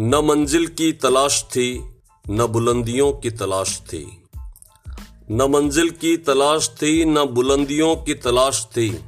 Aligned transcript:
न 0.00 0.14
मंजिल 0.14 0.66
की 0.66 0.92
तलाश 0.92 1.42
थी, 1.42 2.00
न 2.30 2.46
बुलंदियों 2.46 3.12
की 3.12 3.30
तलाश 3.30 3.80
थी। 3.80 4.24
न 5.30 5.42
मंजिल 5.42 5.90
की 5.90 6.16
तलाश 6.16 6.68
थी, 6.68 7.04
न 7.04 7.24
बुलंदियों 7.24 7.96
की 7.96 8.14
तलाश 8.14 8.66
थी। 8.70 9.04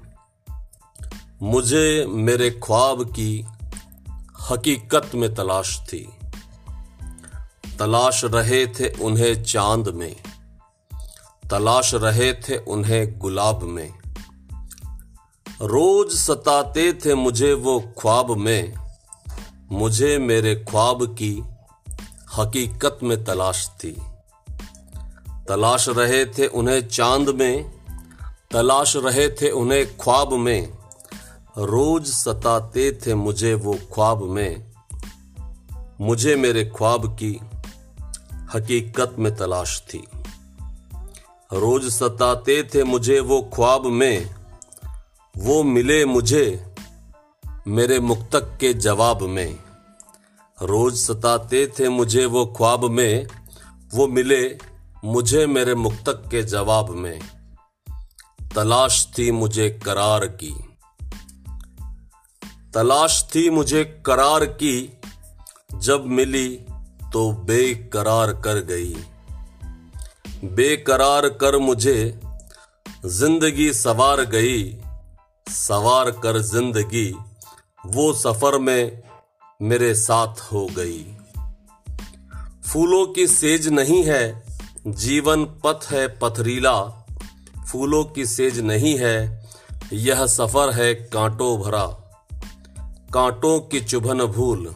मुझे 1.43 2.07
मेरे 2.09 2.51
ख्वाब 2.51 3.13
की 3.13 3.47
हकीकत 4.51 5.11
में 5.15 5.35
तलाश 5.35 5.81
थी। 5.81 6.09
तलाश 7.79 8.25
रहे 8.25 8.67
थे 8.67 9.03
उन्हें 9.03 9.45
चाँद 9.45 9.89
में। 9.89 10.17
तलाश 11.51 11.95
रहे 11.95 12.35
थे 12.35 12.57
उन्हें 12.57 13.19
गुलाब 13.19 13.63
में। 13.63 13.95
रोज 15.63 16.13
सताते 16.13 16.93
थे 16.93 17.15
मुझे 17.15 17.55
वो 17.55 17.81
ख्वाब 17.81 18.31
में। 18.31 18.80
मुझे 19.73 20.19
मेरे 20.19 20.55
ख्वाब 20.55 21.15
की 21.15 21.45
हकीकत 22.37 22.99
में 23.03 23.25
तलाश 23.25 23.71
थी। 23.85 23.97
तलाश 25.49 25.89
रहे 25.89 26.27
थे 26.27 26.47
उन्हें 26.47 26.89
चाँद 26.89 27.29
में, 27.29 27.73
तलाश 28.51 28.97
रहे 28.97 29.29
थे 29.29 29.51
उन्हें 29.51 29.99
ख्वाब 29.99 30.33
में। 30.33 30.73
रोज 31.59 32.07
सताते 32.07 32.99
थे 33.07 33.15
मुझे 33.15 33.55
वो 33.55 33.75
ख्वाब 33.95 34.23
में। 34.23 34.73
मुझे 36.01 36.37
मेरे 36.37 36.65
ख्वाब 36.65 37.17
की 37.23 37.41
हकीकत 38.55 39.17
में 39.19 39.37
तलाश 39.37 39.83
थी। 39.95 40.05
रोज 41.53 41.93
सताते 41.93 42.63
थे 42.63 42.85
मुझे 42.85 43.21
वो 43.21 43.51
ख्वाब 43.55 43.87
में। 43.87 44.35
वो 45.37 45.63
मिले 45.63 46.05
मुझे 46.05 46.70
मेरे 47.69 48.01
मुक्तक 48.01 48.57
के 48.61 48.73
जवाब 48.75 49.23
में, 49.23 49.59
रोज 50.63 50.95
सताते 50.95 51.67
थे 51.79 51.89
मुझे 51.89 52.25
वो 52.27 52.47
ख्वाब 52.47 52.85
में, 52.85 53.27
वो 53.95 54.07
मिले 54.09 54.59
मुझे 55.05 55.47
मेरे 55.47 55.75
मुक्तक 55.75 56.23
के 56.31 56.43
जवाब 56.43 56.91
में। 56.91 57.21
तलाश 58.55 59.07
थी 59.19 59.31
मुझे 59.31 59.81
करार 59.85 60.27
की। 60.27 60.55
तलाश 62.75 63.23
थी 63.35 63.51
मुझे 63.51 63.85
करार 64.07 64.45
की, 64.45 64.99
जब 65.75 66.07
मिली 66.07 66.49
तो 67.13 67.33
बेकरार 67.33 68.33
कर 68.33 68.65
गई। 68.65 68.95
बेकरार 70.45 71.29
कर 71.29 71.59
मुझे 71.59 72.21
ज़िंदगी 73.07 73.73
सवार 73.73 74.25
गई, 74.25 74.79
सवार 75.47 76.11
कर 76.11 76.39
ज़िंदगी 76.39 77.11
वो 77.87 78.13
सफ़र 78.13 78.59
में 78.59 79.03
मेरे 79.63 79.95
साथ 79.95 80.41
हो 80.53 80.67
गई। 80.67 81.05
फूलों 82.67 83.07
की 83.07 83.27
सेज 83.27 83.69
नहीं 83.69 84.03
है, 84.05 84.43
जीवन 84.87 85.45
पथ 85.45 85.87
है 85.91 86.07
पथरीला। 86.19 87.07
फूलों 87.69 88.05
की 88.05 88.27
सेज 88.27 88.61
नहीं 88.61 88.97
है, 88.99 89.49
यह 89.93 90.27
सफ़र 90.27 90.73
है 90.73 90.95
कांटों 90.95 91.59
भरा। 91.61 91.87
कांटों 93.15 93.59
की 93.61 93.81
चुभन 93.81 94.25
भूल, 94.27 94.75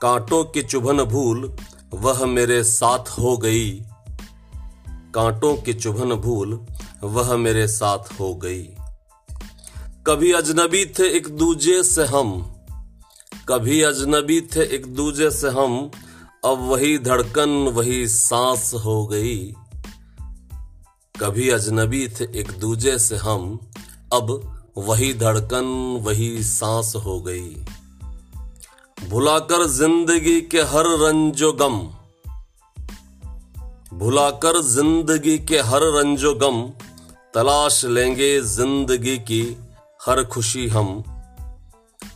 कांटों 0.00 0.44
की 0.44 0.62
चुभन 0.62 1.02
भूल 1.04 1.56
वह 1.94 2.24
मेरे 2.26 2.62
साथ 2.64 3.10
हो 3.10 3.36
गई। 3.36 3.70
कांटों 5.14 5.56
की 5.56 5.74
चुभन 5.74 6.14
भूल 6.14 6.66
वह 7.02 7.36
मेरे 7.36 7.68
साथ 7.68 8.20
हो 8.20 8.34
गई। 8.34 8.64
कभी 10.06 10.32
अजनबी 10.32 10.86
थे 10.86 11.08
एक 11.16 11.28
दूजे 11.28 11.82
से 11.82 12.04
हम। 12.04 12.54
कभी 13.48 13.82
अजनबी 13.82 14.40
थे 14.40 14.74
एक 14.74 14.86
दूजे 14.86 15.30
से 15.30 15.48
हम। 15.48 15.90
अब 16.44 16.58
वही 16.58 16.98
धड़कन, 16.98 17.48
वही 17.48 18.08
सांस 18.08 18.70
हो 18.74 19.06
गई। 19.06 19.54
कभी 21.20 21.48
अजनबी 21.48 22.08
थे 22.08 22.40
एक 22.40 22.52
दूजे 22.52 22.98
से 22.98 23.16
हम। 23.16 23.60
अब 24.12 24.52
वही 24.78 25.14
धड़कन, 25.14 25.64
वही 26.02 26.42
सांस 26.42 26.92
हो 26.96 27.20
गई। 27.20 27.64
भुलाकर 29.08 29.66
ज़िंदगी 29.66 30.40
के 30.40 30.60
हर 30.60 30.84
रंजो 30.86 31.52
गम। 31.52 31.78
भुलाकर 33.98 34.62
ज़िंदगी 34.62 35.38
के 35.38 35.58
हर 35.58 35.80
रंजो 35.82 36.34
गम। 36.34 36.62
तलाश 37.34 37.84
लेंगे 37.84 38.40
ज़िंदगी 38.40 39.18
की 39.18 39.56
हर 40.06 40.24
खुशी 40.24 40.68
हम, 40.68 41.04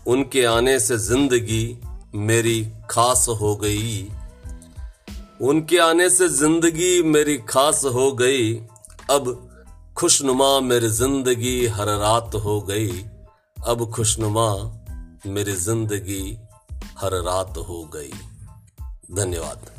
उनके 0.07 0.45
आने 0.45 0.81
से 0.81 0.99
ज़िंदगी 0.99 1.81
मेरी 2.15 2.73
खास 2.91 3.27
हो 3.29 3.57
गई। 3.57 4.11
उनके 5.41 5.79
आने 5.79 6.11
से 6.11 6.29
ज़िंदगी 6.29 7.03
मेरी 7.03 7.39
खास 7.39 7.85
हो 7.85 8.13
गई। 8.13 8.55
अब 9.11 9.49
खुशनुमा 9.97 10.61
मेरी 10.61 10.89
ज़िंदगी 10.89 11.67
हर 11.67 11.87
रात 11.87 12.35
हो 12.35 12.61
गई। 12.61 13.05
अब 13.67 13.91
खुशनुमा 13.91 14.51
मेरी 15.27 15.53
ज़िंदगी 15.53 16.39
हर 16.99 17.15
रात 17.15 17.59
हो 17.59 17.91
गई। 17.95 18.13
धन्यवाद। 19.13 19.78